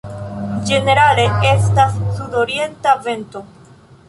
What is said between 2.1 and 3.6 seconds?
sudorienta vento.